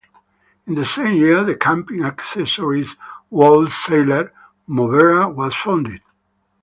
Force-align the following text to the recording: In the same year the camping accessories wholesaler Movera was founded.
In 0.65 0.73
the 0.73 0.83
same 0.83 1.15
year 1.17 1.43
the 1.43 1.53
camping 1.53 2.03
accessories 2.03 2.95
wholesaler 3.29 4.33
Movera 4.67 5.31
was 5.31 5.53
founded. 5.53 6.01